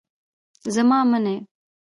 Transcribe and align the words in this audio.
زما 0.73 0.99
منی. 1.11 1.35